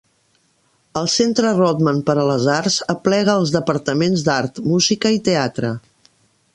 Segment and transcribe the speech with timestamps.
[1.01, 5.75] El Centre Rodman per a les Arts aplega els departaments d'art, música i teatre.